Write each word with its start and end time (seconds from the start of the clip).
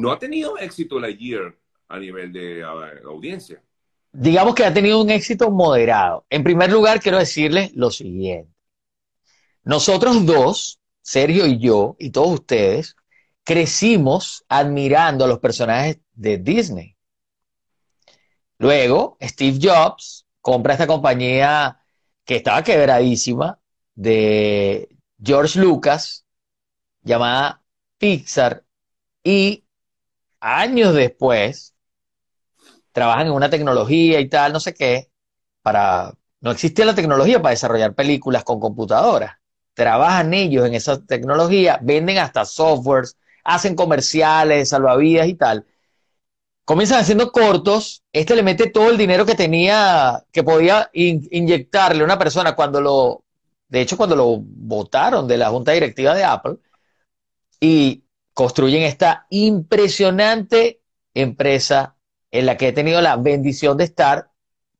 no 0.00 0.12
ha 0.12 0.18
tenido 0.18 0.56
éxito 0.58 0.98
la 1.00 1.10
Year 1.10 1.56
a 1.88 1.98
nivel 1.98 2.32
de 2.32 2.62
audiencia. 2.62 3.62
Digamos 4.12 4.54
que 4.54 4.64
ha 4.64 4.72
tenido 4.72 5.00
un 5.02 5.10
éxito 5.10 5.50
moderado. 5.50 6.24
En 6.30 6.42
primer 6.42 6.70
lugar, 6.70 7.00
quiero 7.00 7.18
decirles 7.18 7.72
lo 7.74 7.90
siguiente. 7.90 8.52
Nosotros 9.64 10.24
dos, 10.24 10.80
Sergio 11.02 11.46
y 11.46 11.58
yo, 11.58 11.96
y 11.98 12.10
todos 12.10 12.40
ustedes, 12.40 12.96
crecimos 13.44 14.44
admirando 14.48 15.24
a 15.24 15.28
los 15.28 15.40
personajes 15.40 15.98
de 16.14 16.38
Disney. 16.38 16.96
Luego, 18.58 19.18
Steve 19.20 19.58
Jobs 19.60 20.26
compra 20.40 20.72
esta 20.74 20.86
compañía 20.86 21.80
que 22.24 22.36
estaba 22.36 22.62
quebradísima 22.62 23.60
de 23.94 24.88
George 25.22 25.58
Lucas, 25.60 26.24
llamada 27.02 27.62
Pixar, 27.98 28.64
y 29.22 29.64
años 30.40 30.94
después 30.94 31.74
trabajan 32.92 33.28
en 33.28 33.32
una 33.32 33.50
tecnología 33.50 34.20
y 34.20 34.28
tal, 34.28 34.52
no 34.52 34.60
sé 34.60 34.74
qué, 34.74 35.10
para... 35.62 36.14
No 36.40 36.52
existía 36.52 36.84
la 36.84 36.94
tecnología 36.94 37.42
para 37.42 37.50
desarrollar 37.50 37.94
películas 37.94 38.44
con 38.44 38.60
computadoras. 38.60 39.38
Trabajan 39.74 40.32
ellos 40.34 40.66
en 40.66 40.74
esa 40.74 41.04
tecnología, 41.04 41.80
venden 41.82 42.18
hasta 42.18 42.44
softwares, 42.44 43.16
hacen 43.42 43.74
comerciales, 43.74 44.68
salvavidas 44.68 45.26
y 45.26 45.34
tal. 45.34 45.66
Comienzan 46.64 47.00
haciendo 47.00 47.32
cortos, 47.32 48.04
este 48.12 48.36
le 48.36 48.42
mete 48.42 48.70
todo 48.70 48.90
el 48.90 48.98
dinero 48.98 49.26
que 49.26 49.34
tenía, 49.34 50.24
que 50.30 50.44
podía 50.44 50.90
inyectarle 50.92 52.02
a 52.02 52.04
una 52.04 52.18
persona 52.18 52.54
cuando 52.54 52.80
lo, 52.80 53.24
de 53.68 53.80
hecho 53.80 53.96
cuando 53.96 54.14
lo 54.14 54.36
votaron 54.38 55.26
de 55.26 55.38
la 55.38 55.50
junta 55.50 55.72
directiva 55.72 56.14
de 56.14 56.24
Apple, 56.24 56.56
y 57.60 58.04
construyen 58.38 58.84
esta 58.84 59.26
impresionante 59.30 60.80
empresa 61.12 61.96
en 62.30 62.46
la 62.46 62.56
que 62.56 62.68
he 62.68 62.72
tenido 62.72 63.00
la 63.00 63.16
bendición 63.16 63.76
de 63.76 63.82
estar 63.82 64.30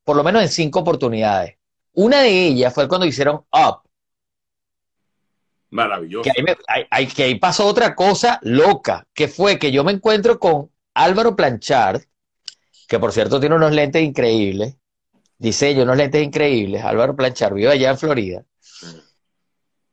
por 0.05 0.15
lo 0.17 0.23
menos 0.23 0.43
en 0.43 0.49
cinco 0.49 0.79
oportunidades. 0.79 1.57
Una 1.93 2.21
de 2.21 2.47
ellas 2.47 2.73
fue 2.73 2.87
cuando 2.87 3.05
hicieron 3.05 3.47
Up. 3.51 3.81
Maravilloso. 5.71 6.31
Que 6.33 7.25
ahí, 7.25 7.35
pasó 7.41 7.67
otra 7.67 7.97
cosa 7.97 8.39
loca, 8.43 9.09
que 9.13 9.27
fue 9.27 9.59
que 9.59 9.73
yo 9.73 9.83
me 9.83 9.91
encuentro 9.91 10.39
con 10.39 10.71
Álvaro 10.95 11.35
Planchard, 11.35 12.03
que 12.87 13.01
por 13.01 13.11
cierto 13.11 13.41
tiene 13.41 13.57
unos 13.57 13.73
lentes 13.73 14.05
increíbles, 14.05 14.77
diseño, 15.37 15.83
unos 15.83 15.97
lentes 15.97 16.23
increíbles. 16.23 16.85
Álvaro 16.85 17.17
Planchard 17.17 17.55
vive 17.55 17.73
allá 17.73 17.91
en 17.91 17.99
Florida. 17.99 18.45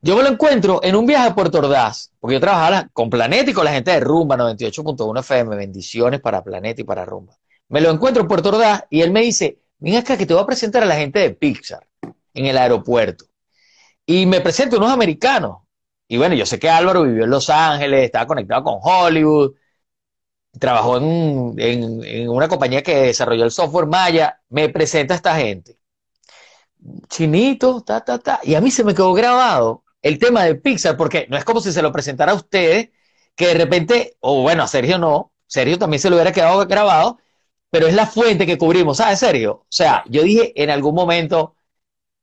Yo 0.00 0.16
me 0.16 0.22
lo 0.22 0.28
encuentro 0.28 0.80
en 0.82 0.94
un 0.94 1.06
viaje 1.06 1.28
a 1.28 1.34
Puerto 1.34 1.58
Ordaz, 1.58 2.12
porque 2.20 2.34
yo 2.34 2.40
trabajaba 2.40 2.88
con 2.92 3.10
Planeta 3.10 3.50
y 3.50 3.54
con 3.54 3.64
la 3.64 3.72
gente 3.72 3.90
de 3.90 4.00
Rumba 4.00 4.36
98.1 4.36 5.20
FM, 5.20 5.56
bendiciones 5.56 6.20
para 6.20 6.44
Planeta 6.44 6.80
y 6.80 6.84
para 6.84 7.04
Rumba. 7.04 7.36
Me 7.68 7.80
lo 7.80 7.90
encuentro 7.90 8.22
en 8.22 8.28
Puerto 8.28 8.50
Ordaz 8.50 8.84
y 8.90 9.00
él 9.00 9.10
me 9.10 9.22
dice, 9.22 9.58
mira 9.78 10.00
acá 10.00 10.16
que 10.16 10.26
te 10.26 10.34
voy 10.34 10.42
a 10.42 10.46
presentar 10.46 10.82
a 10.82 10.86
la 10.86 10.96
gente 10.96 11.18
de 11.18 11.30
Pixar 11.30 11.86
en 12.34 12.46
el 12.46 12.56
aeropuerto. 12.58 13.24
Y 14.06 14.26
me 14.26 14.40
presenta 14.40 14.76
unos 14.76 14.90
americanos. 14.92 15.58
Y 16.08 16.18
bueno, 16.18 16.34
yo 16.34 16.46
sé 16.46 16.58
que 16.58 16.70
Álvaro 16.70 17.02
vivió 17.02 17.24
en 17.24 17.30
Los 17.30 17.50
Ángeles, 17.50 18.04
estaba 18.04 18.26
conectado 18.26 18.62
con 18.64 18.78
Hollywood, 18.82 19.54
trabajó 20.58 20.98
en, 20.98 21.54
en 21.58 22.28
una 22.28 22.48
compañía 22.48 22.82
que 22.82 22.94
desarrolló 22.96 23.44
el 23.44 23.50
software 23.50 23.86
Maya. 23.86 24.40
Me 24.48 24.68
presenta 24.68 25.14
a 25.14 25.16
esta 25.16 25.36
gente. 25.36 25.78
Chinito, 27.08 27.82
ta, 27.82 28.00
ta, 28.04 28.18
ta. 28.18 28.40
Y 28.42 28.54
a 28.54 28.60
mí 28.60 28.70
se 28.70 28.84
me 28.84 28.94
quedó 28.94 29.12
grabado 29.12 29.84
el 30.06 30.18
tema 30.20 30.44
de 30.44 30.54
Pixar, 30.54 30.96
porque 30.96 31.26
no 31.28 31.36
es 31.36 31.44
como 31.44 31.60
si 31.60 31.72
se 31.72 31.82
lo 31.82 31.90
presentara 31.90 32.32
a 32.32 32.36
ustedes, 32.36 32.90
que 33.34 33.48
de 33.48 33.54
repente, 33.54 34.16
o 34.20 34.42
bueno, 34.42 34.62
a 34.62 34.68
Sergio 34.68 34.98
no, 34.98 35.32
Sergio 35.46 35.78
también 35.78 36.00
se 36.00 36.08
lo 36.10 36.16
hubiera 36.16 36.32
quedado 36.32 36.64
grabado, 36.66 37.18
pero 37.70 37.88
es 37.88 37.94
la 37.94 38.06
fuente 38.06 38.46
que 38.46 38.56
cubrimos, 38.56 38.98
¿sabes, 38.98 39.18
Sergio? 39.18 39.52
O 39.52 39.66
sea, 39.68 40.04
yo 40.08 40.22
dije 40.22 40.52
en 40.62 40.70
algún 40.70 40.94
momento, 40.94 41.56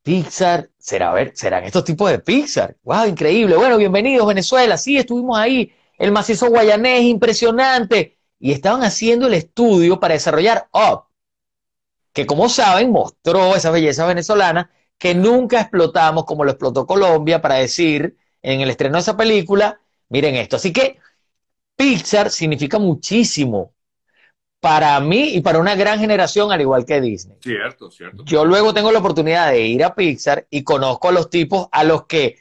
Pixar, 0.02 0.70
será, 0.78 1.14
ver, 1.14 1.34
serán 1.36 1.66
estos 1.66 1.84
tipos 1.84 2.10
de 2.10 2.20
Pixar. 2.20 2.78
¡Wow! 2.84 3.08
Increíble. 3.08 3.56
Bueno, 3.58 3.78
bienvenidos, 3.78 4.28
Venezuela. 4.28 4.78
Sí, 4.78 4.98
estuvimos 4.98 5.38
ahí. 5.38 5.74
El 5.98 6.12
macizo 6.12 6.50
guayanés, 6.50 7.04
impresionante. 7.04 8.18
Y 8.40 8.52
estaban 8.54 8.84
haciendo 8.84 9.28
el 9.28 9.34
estudio 9.34 10.00
para 10.00 10.14
desarrollar 10.14 10.70
Up, 10.74 11.06
que 12.14 12.26
como 12.26 12.50
saben, 12.50 12.92
mostró 12.92 13.56
esa 13.56 13.72
belleza 13.72 14.06
venezolana 14.06 14.72
que 15.04 15.14
nunca 15.14 15.60
explotamos 15.60 16.24
como 16.24 16.46
lo 16.46 16.52
explotó 16.52 16.88
Colombia 16.88 17.42
para 17.42 17.56
decir 17.56 18.16
en 18.42 18.62
el 18.62 18.70
estreno 18.70 18.96
de 18.96 19.02
esa 19.02 19.18
película, 19.18 19.78
miren 20.08 20.36
esto. 20.36 20.56
Así 20.56 20.72
que 20.72 20.98
Pixar 21.76 22.32
significa 22.32 22.80
muchísimo 22.80 23.74
para 24.62 24.98
mí 25.02 25.36
y 25.36 25.42
para 25.42 25.60
una 25.60 25.76
gran 25.76 26.00
generación, 26.00 26.54
al 26.54 26.62
igual 26.62 26.86
que 26.86 27.02
Disney. 27.02 27.36
Cierto, 27.42 27.92
cierto. 27.92 28.24
Yo 28.24 28.46
luego 28.46 28.74
tengo 28.74 28.94
la 28.94 29.00
oportunidad 29.00 29.52
de 29.52 29.68
ir 29.68 29.84
a 29.84 29.94
Pixar 29.94 30.48
y 30.50 30.64
conozco 30.64 31.10
a 31.10 31.12
los 31.12 31.30
tipos 31.30 31.68
a 31.74 31.84
los 31.84 32.06
que 32.06 32.38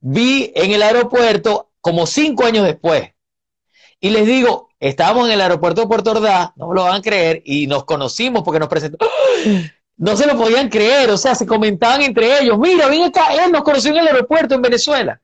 vi 0.00 0.50
en 0.54 0.72
el 0.72 0.82
aeropuerto 0.82 1.72
como 1.82 2.06
cinco 2.06 2.46
años 2.46 2.64
después. 2.64 3.10
Y 4.00 4.08
les 4.08 4.24
digo, 4.24 4.70
estábamos 4.80 5.26
en 5.26 5.34
el 5.34 5.42
aeropuerto 5.42 5.82
de 5.82 5.86
Puerto 5.86 6.12
Ordaz, 6.12 6.52
no 6.56 6.68
me 6.68 6.76
lo 6.76 6.84
van 6.84 6.94
a 6.94 7.02
creer, 7.02 7.42
y 7.44 7.66
nos 7.66 7.84
conocimos 7.84 8.42
porque 8.42 8.58
nos 8.58 8.70
presentó 8.70 9.06
no 9.98 10.16
se 10.16 10.26
lo 10.26 10.36
podían 10.36 10.68
creer, 10.68 11.10
o 11.10 11.16
sea, 11.16 11.34
se 11.34 11.46
comentaban 11.46 12.02
entre 12.02 12.40
ellos, 12.40 12.58
mira, 12.58 12.88
ven 12.88 13.04
acá, 13.04 13.34
él 13.34 13.50
nos 13.50 13.62
conoció 13.62 13.90
en 13.92 13.98
el 13.98 14.08
aeropuerto 14.08 14.54
en 14.54 14.62
Venezuela. 14.62 15.20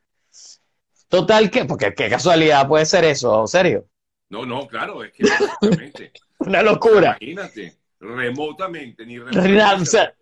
Total, 1.08 1.50
que, 1.50 1.66
porque 1.66 1.92
qué 1.94 2.08
casualidad 2.08 2.66
puede 2.66 2.86
ser 2.86 3.04
eso, 3.04 3.46
serio. 3.46 3.86
No, 4.30 4.46
no, 4.46 4.66
claro, 4.66 5.04
es 5.04 5.12
que. 5.12 5.24
Una 6.38 6.62
locura. 6.62 7.18
Imagínate, 7.20 7.76
remotamente, 8.00 9.04
ni 9.04 9.18
remotamente. 9.18 10.14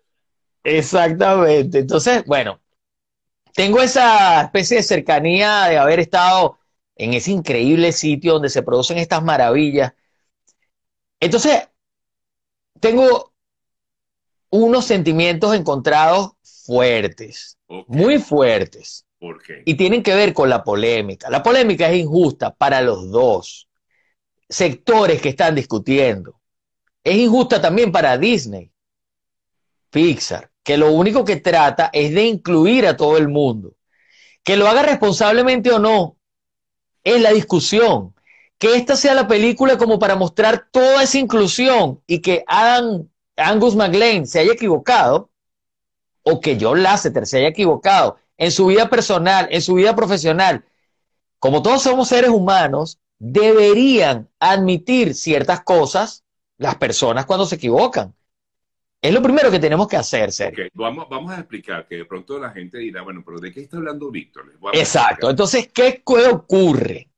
exactamente. 0.63 1.79
Entonces, 1.79 2.25
bueno, 2.25 2.59
tengo 3.53 3.81
esa 3.81 4.41
especie 4.41 4.77
de 4.77 4.83
cercanía 4.83 5.67
de 5.67 5.77
haber 5.77 6.01
estado 6.01 6.59
en 6.97 7.13
ese 7.13 7.31
increíble 7.31 7.93
sitio 7.93 8.33
donde 8.33 8.49
se 8.49 8.61
producen 8.61 8.97
estas 8.97 9.23
maravillas. 9.23 9.93
Entonces, 11.21 11.69
tengo 12.81 13.30
unos 14.51 14.85
sentimientos 14.85 15.55
encontrados 15.55 16.33
fuertes, 16.43 17.57
muy 17.87 18.19
fuertes. 18.19 19.05
¿Por 19.19 19.41
qué? 19.41 19.63
Y 19.65 19.75
tienen 19.75 20.03
que 20.03 20.13
ver 20.13 20.33
con 20.33 20.49
la 20.49 20.63
polémica. 20.63 21.29
La 21.29 21.41
polémica 21.41 21.89
es 21.89 21.97
injusta 21.97 22.53
para 22.53 22.81
los 22.81 23.09
dos 23.09 23.69
sectores 24.49 25.21
que 25.21 25.29
están 25.29 25.55
discutiendo. 25.55 26.39
Es 27.03 27.15
injusta 27.15 27.61
también 27.61 27.91
para 27.91 28.17
Disney, 28.17 28.71
Pixar, 29.89 30.51
que 30.63 30.77
lo 30.77 30.91
único 30.91 31.25
que 31.25 31.37
trata 31.37 31.89
es 31.93 32.13
de 32.13 32.25
incluir 32.25 32.85
a 32.85 32.97
todo 32.97 33.17
el 33.17 33.27
mundo. 33.27 33.75
Que 34.43 34.57
lo 34.57 34.67
haga 34.67 34.83
responsablemente 34.83 35.71
o 35.71 35.79
no, 35.79 36.17
es 37.03 37.21
la 37.21 37.31
discusión. 37.31 38.13
Que 38.57 38.75
esta 38.75 38.95
sea 38.95 39.15
la 39.15 39.27
película 39.27 39.77
como 39.77 39.97
para 39.97 40.15
mostrar 40.15 40.67
toda 40.71 41.03
esa 41.03 41.17
inclusión 41.17 42.01
y 42.05 42.19
que 42.19 42.43
hagan 42.47 43.09
Angus 43.47 43.75
McLean 43.75 44.25
se 44.25 44.39
haya 44.39 44.53
equivocado, 44.53 45.29
o 46.23 46.39
que 46.39 46.57
John 46.59 46.83
Lasseter 46.83 47.25
se 47.25 47.39
haya 47.39 47.47
equivocado 47.47 48.17
en 48.37 48.51
su 48.51 48.67
vida 48.67 48.89
personal, 48.89 49.47
en 49.51 49.61
su 49.61 49.75
vida 49.75 49.95
profesional, 49.95 50.65
como 51.39 51.61
todos 51.63 51.81
somos 51.81 52.07
seres 52.07 52.29
humanos, 52.29 52.99
deberían 53.17 54.29
admitir 54.39 55.15
ciertas 55.15 55.63
cosas 55.63 56.23
las 56.57 56.75
personas 56.75 57.25
cuando 57.25 57.45
se 57.45 57.55
equivocan. 57.55 58.13
Es 59.01 59.11
lo 59.11 59.23
primero 59.23 59.49
que 59.49 59.57
tenemos 59.57 59.87
que 59.87 59.97
hacer, 59.97 60.31
Sergio. 60.31 60.65
Vamos, 60.73 61.07
vamos, 61.09 61.31
a 61.31 61.39
explicar 61.39 61.87
que 61.87 61.97
de 61.97 62.05
pronto 62.05 62.37
la 62.37 62.51
gente 62.51 62.77
dirá, 62.77 63.01
bueno, 63.01 63.23
pero 63.25 63.39
¿de 63.39 63.51
qué 63.51 63.61
está 63.61 63.77
hablando 63.77 64.11
Víctor? 64.11 64.53
Exacto. 64.73 65.31
Entonces, 65.31 65.67
¿qué 65.73 66.03
ocurre? 66.31 67.09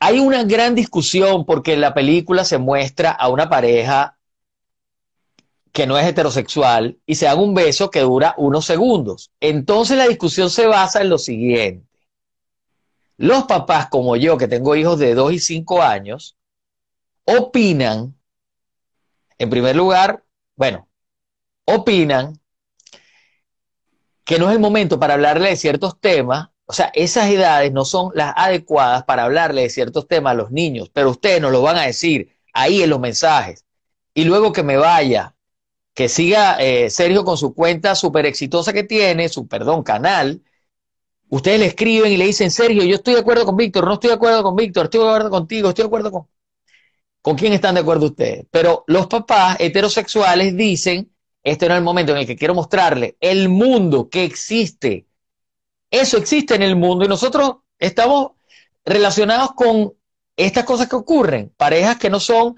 Hay 0.00 0.18
una 0.18 0.42
gran 0.42 0.74
discusión 0.74 1.46
porque 1.46 1.74
en 1.74 1.80
la 1.80 1.94
película 1.94 2.44
se 2.44 2.58
muestra 2.58 3.12
a 3.12 3.28
una 3.28 3.48
pareja 3.48 4.17
que 5.78 5.86
no 5.86 5.96
es 5.96 6.08
heterosexual 6.08 6.98
y 7.06 7.14
se 7.14 7.28
haga 7.28 7.40
un 7.40 7.54
beso 7.54 7.88
que 7.88 8.00
dura 8.00 8.34
unos 8.36 8.64
segundos. 8.64 9.30
Entonces 9.38 9.96
la 9.96 10.08
discusión 10.08 10.50
se 10.50 10.66
basa 10.66 11.02
en 11.02 11.08
lo 11.08 11.18
siguiente. 11.18 11.86
Los 13.16 13.44
papás 13.44 13.88
como 13.88 14.16
yo, 14.16 14.36
que 14.36 14.48
tengo 14.48 14.74
hijos 14.74 14.98
de 14.98 15.14
2 15.14 15.34
y 15.34 15.38
5 15.38 15.80
años, 15.80 16.36
opinan, 17.22 18.18
en 19.38 19.50
primer 19.50 19.76
lugar, 19.76 20.24
bueno, 20.56 20.88
opinan 21.64 22.40
que 24.24 24.40
no 24.40 24.48
es 24.48 24.56
el 24.56 24.60
momento 24.60 24.98
para 24.98 25.14
hablarle 25.14 25.50
de 25.50 25.56
ciertos 25.56 26.00
temas, 26.00 26.48
o 26.66 26.72
sea, 26.72 26.90
esas 26.92 27.30
edades 27.30 27.70
no 27.70 27.84
son 27.84 28.10
las 28.16 28.34
adecuadas 28.36 29.04
para 29.04 29.22
hablarle 29.22 29.62
de 29.62 29.70
ciertos 29.70 30.08
temas 30.08 30.32
a 30.32 30.34
los 30.38 30.50
niños, 30.50 30.90
pero 30.92 31.10
ustedes 31.10 31.40
nos 31.40 31.52
lo 31.52 31.62
van 31.62 31.76
a 31.76 31.86
decir 31.86 32.36
ahí 32.52 32.82
en 32.82 32.90
los 32.90 32.98
mensajes. 32.98 33.64
Y 34.12 34.24
luego 34.24 34.52
que 34.52 34.64
me 34.64 34.76
vaya 34.76 35.36
que 35.98 36.08
siga 36.08 36.54
eh, 36.60 36.90
Sergio 36.90 37.24
con 37.24 37.36
su 37.36 37.54
cuenta 37.54 37.96
súper 37.96 38.24
exitosa 38.24 38.72
que 38.72 38.84
tiene, 38.84 39.28
su, 39.28 39.48
perdón, 39.48 39.82
canal. 39.82 40.40
Ustedes 41.28 41.58
le 41.58 41.66
escriben 41.66 42.12
y 42.12 42.16
le 42.16 42.26
dicen, 42.26 42.52
Sergio, 42.52 42.84
yo 42.84 42.94
estoy 42.94 43.14
de 43.14 43.20
acuerdo 43.20 43.44
con 43.44 43.56
Víctor, 43.56 43.84
no 43.84 43.94
estoy 43.94 44.10
de 44.10 44.14
acuerdo 44.14 44.44
con 44.44 44.54
Víctor, 44.54 44.84
estoy 44.84 45.00
de 45.00 45.06
acuerdo 45.08 45.30
contigo, 45.30 45.68
estoy 45.70 45.82
de 45.82 45.86
acuerdo 45.86 46.12
con... 46.12 46.28
¿Con 47.20 47.34
quién 47.34 47.52
están 47.52 47.74
de 47.74 47.80
acuerdo 47.80 48.06
ustedes? 48.06 48.46
Pero 48.48 48.84
los 48.86 49.08
papás 49.08 49.56
heterosexuales 49.58 50.56
dicen, 50.56 51.10
este 51.42 51.66
no 51.66 51.74
es 51.74 51.78
el 51.78 51.84
momento 51.84 52.12
en 52.12 52.18
el 52.18 52.26
que 52.28 52.36
quiero 52.36 52.54
mostrarle 52.54 53.16
el 53.18 53.48
mundo 53.48 54.08
que 54.08 54.22
existe. 54.22 55.08
Eso 55.90 56.16
existe 56.16 56.54
en 56.54 56.62
el 56.62 56.76
mundo 56.76 57.06
y 57.06 57.08
nosotros 57.08 57.56
estamos 57.76 58.34
relacionados 58.84 59.50
con 59.56 59.94
estas 60.36 60.62
cosas 60.62 60.88
que 60.88 60.94
ocurren. 60.94 61.52
Parejas 61.56 61.98
que 61.98 62.08
no 62.08 62.20
son 62.20 62.54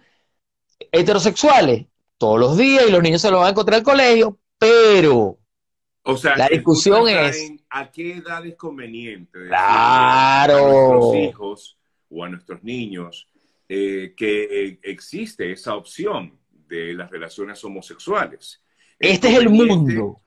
heterosexuales 0.93 1.87
todos 2.21 2.39
los 2.39 2.59
días 2.59 2.85
y 2.87 2.93
los 2.93 3.03
niños 3.03 3.23
se 3.23 3.31
lo 3.31 3.39
van 3.39 3.47
a 3.47 3.51
encontrar 3.51 3.79
al 3.79 3.83
colegio, 3.83 4.39
pero 4.59 5.39
o 6.03 6.17
sea, 6.19 6.37
la 6.37 6.49
discusión 6.49 7.09
es... 7.09 7.55
¿A 7.71 7.91
qué 7.91 8.17
edad 8.17 8.45
es 8.45 8.57
conveniente? 8.57 9.47
Claro. 9.47 10.57
A 10.57 10.93
nuestros 10.93 11.17
hijos 11.17 11.79
o 12.11 12.23
a 12.23 12.29
nuestros 12.29 12.63
niños 12.63 13.27
eh, 13.69 14.13
que 14.15 14.43
eh, 14.43 14.79
existe 14.83 15.51
esa 15.51 15.77
opción 15.77 16.39
de 16.69 16.93
las 16.93 17.11
relaciones 17.11 17.65
homosexuales. 17.65 18.63
Este 18.99 19.29
es 19.29 19.39
el 19.39 19.49
mundo. 19.49 20.21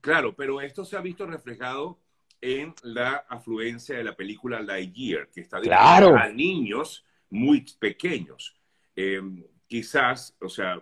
Claro, 0.00 0.36
pero 0.36 0.60
esto 0.60 0.84
se 0.84 0.96
ha 0.96 1.00
visto 1.00 1.26
reflejado 1.26 1.98
en 2.40 2.74
la 2.84 3.24
afluencia 3.28 3.96
de 3.96 4.04
la 4.04 4.14
película 4.14 4.60
Lightyear, 4.60 5.28
que 5.30 5.40
está 5.40 5.56
dirigida 5.56 6.22
a 6.22 6.28
niños 6.28 7.04
muy 7.28 7.66
pequeños. 7.80 8.56
Eh, 8.94 9.20
quizás, 9.66 10.36
o 10.40 10.48
sea, 10.48 10.80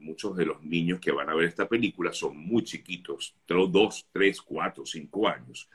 muchos 0.00 0.36
de 0.36 0.46
los 0.46 0.62
niños 0.62 1.00
que 1.00 1.12
van 1.12 1.28
a 1.28 1.34
ver 1.34 1.46
esta 1.46 1.68
película 1.68 2.12
son 2.12 2.36
muy 2.36 2.64
chiquitos, 2.64 3.34
dos, 3.46 4.06
tres, 4.12 4.40
cuatro, 4.42 4.84
cinco 4.84 5.28
años 5.28 5.68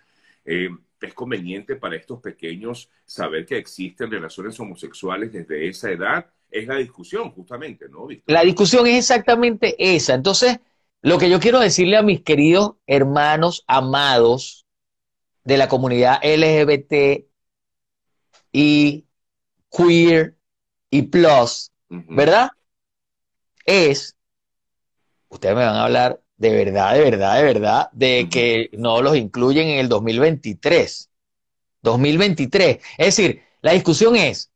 es 1.07 1.13
conveniente 1.13 1.75
para 1.75 1.95
estos 1.95 2.19
pequeños 2.21 2.89
saber 3.05 3.45
que 3.45 3.57
existen 3.57 4.11
relaciones 4.11 4.59
homosexuales 4.59 5.31
desde 5.31 5.67
esa 5.67 5.91
edad? 5.91 6.25
Es 6.50 6.67
la 6.67 6.75
discusión, 6.75 7.31
justamente, 7.31 7.89
¿no, 7.89 8.07
La 8.27 8.44
discusión 8.44 8.85
es 8.88 8.97
exactamente 8.97 9.75
esa. 9.77 10.13
Entonces, 10.13 10.59
lo 11.01 11.17
que 11.17 11.29
yo 11.29 11.39
quiero 11.39 11.59
decirle 11.59 11.97
a 11.97 12.03
mis 12.03 12.21
queridos 12.21 12.75
hermanos 12.85 13.63
amados 13.67 14.65
de 15.44 15.57
la 15.57 15.67
comunidad 15.67 16.19
LGBT 16.23 17.25
y 18.51 19.05
queer 19.69 20.38
y 20.89 21.01
plus, 21.03 21.71
¿verdad? 21.89 22.51
Es, 23.65 24.15
ustedes 25.30 25.56
me 25.56 25.65
van 25.65 25.75
a 25.75 25.86
hablar 25.86 26.21
de 26.38 26.51
verdad, 26.51 26.94
de 26.94 27.00
verdad, 27.01 27.36
de 27.36 27.44
verdad, 27.44 27.89
de 27.94 28.27
que 28.30 28.69
no 28.74 29.01
los 29.01 29.15
incluyen 29.15 29.68
en 29.68 29.80
el 29.80 29.89
2023. 29.89 31.10
2023. 31.81 32.77
Es 32.98 33.06
decir, 33.15 33.44
la 33.62 33.74
discusión 33.74 34.15
es, 34.15 34.51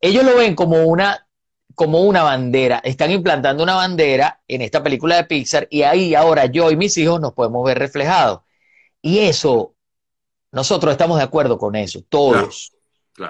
ellos 0.00 0.24
lo 0.24 0.36
ven 0.36 0.54
como 0.54 0.84
una, 0.84 1.28
como 1.74 2.02
una 2.02 2.22
bandera, 2.22 2.80
están 2.82 3.10
implantando 3.10 3.62
una 3.62 3.74
bandera 3.74 4.42
en 4.48 4.62
esta 4.62 4.82
película 4.82 5.16
de 5.16 5.24
Pixar 5.24 5.68
y 5.70 5.82
ahí 5.82 6.14
ahora 6.14 6.46
yo 6.46 6.70
y 6.70 6.76
mis 6.76 6.96
hijos 6.98 7.20
nos 7.20 7.34
podemos 7.34 7.64
ver 7.64 7.78
reflejados. 7.78 8.40
Y 9.00 9.20
eso, 9.20 9.74
nosotros 10.50 10.92
estamos 10.92 11.18
de 11.18 11.24
acuerdo 11.24 11.58
con 11.58 11.76
eso, 11.76 12.02
todos. 12.08 12.72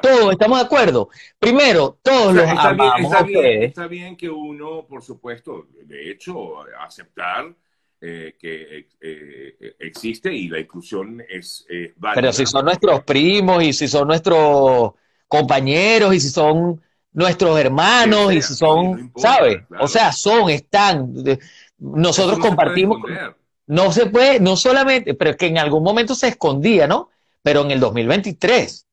Todos 0.02 0.32
estamos 0.32 0.58
de 0.58 0.64
acuerdo. 0.64 1.08
Primero, 1.38 1.98
todos 2.02 2.34
los 2.34 2.44
está 2.44 2.68
amamos 2.70 3.12
está 3.60 3.86
bien 3.86 4.16
que 4.16 4.28
uno, 4.28 4.86
por 4.86 5.02
supuesto, 5.02 5.66
de 5.84 6.10
hecho, 6.10 6.60
aceptar 6.80 7.54
eh, 8.00 8.36
que 8.38 8.88
eh, 9.00 9.74
existe 9.80 10.32
y 10.32 10.48
la 10.48 10.60
inclusión 10.60 11.22
es 11.28 11.66
válida. 11.96 12.14
Pero 12.20 12.32
si 12.32 12.46
son 12.46 12.64
nuestros 12.64 13.02
primos 13.04 13.62
y 13.62 13.72
si 13.72 13.88
son 13.88 14.08
nuestros 14.08 14.92
compañeros 15.26 16.14
y 16.14 16.20
si 16.20 16.28
son 16.28 16.80
nuestros 17.12 17.58
hermanos 17.58 18.32
y 18.32 18.42
si 18.42 18.54
son, 18.54 19.12
¿sabes? 19.16 19.62
O 19.80 19.88
sea, 19.88 20.12
son, 20.12 20.50
están. 20.50 21.12
Nosotros 21.78 22.38
compartimos. 22.38 22.98
no 23.66 23.92
se 23.92 24.06
puede, 24.06 24.40
no 24.40 24.56
solamente, 24.56 25.14
pero 25.14 25.30
es 25.30 25.36
que 25.36 25.46
en 25.46 25.58
algún 25.58 25.82
momento 25.82 26.14
se 26.14 26.28
escondía, 26.28 26.86
¿no? 26.86 27.10
Pero 27.42 27.62
en 27.62 27.70
el 27.70 27.80
2023 27.80 28.88